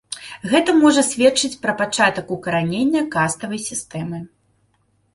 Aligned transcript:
Гэта 0.53 0.73
можа 0.83 1.03
сведчыць 1.09 1.59
пра 1.67 1.75
пачатак 1.83 2.33
укаранення 2.39 3.07
каставай 3.19 3.65
сістэмы. 3.71 4.27